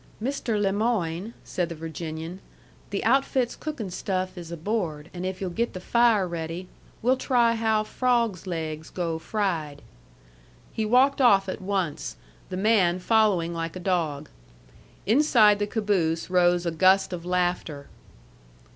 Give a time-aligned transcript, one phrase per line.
[0.19, 0.59] "Mr.
[0.59, 2.39] Le Moyne," said the Virginian,
[2.89, 6.67] "the outfit's cookin' stuff is aboard, and if you'll get the fire ready,
[7.03, 9.83] we'll try how frawgs' laigs go fried."
[10.73, 12.15] He walked off at once,
[12.49, 14.27] the man following like a dog.
[15.05, 17.85] Inside the caboose rose a gust of laughter.